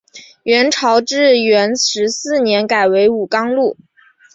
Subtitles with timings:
[0.41, 3.77] 元朝至元十四年改为武冈路。